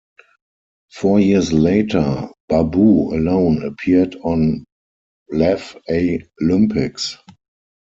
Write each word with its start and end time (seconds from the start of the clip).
Four 0.93 1.19
years 1.19 1.53
later, 1.53 2.27
Babu 2.49 3.13
alone 3.13 3.61
appeared 3.61 4.15
on 4.23 4.65
Laff-A-Lympics. 5.29 7.17